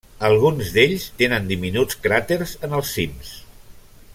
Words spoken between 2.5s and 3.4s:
en els cims.